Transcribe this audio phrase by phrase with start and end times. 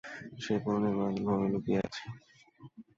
[0.43, 2.03] সে কোননির্মাণাধীন ভবনে লুকিয়ে আছে।